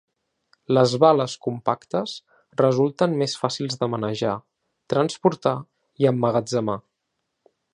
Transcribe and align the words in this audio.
Les 0.75 0.93
bales 1.03 1.33
compactes 1.47 2.13
resulten 2.61 3.13
més 3.19 3.35
fàcils 3.41 3.77
de 3.83 3.91
manejar, 3.97 4.33
transportar 4.95 5.55
i 6.05 6.09
emmagatzemar. 6.15 6.79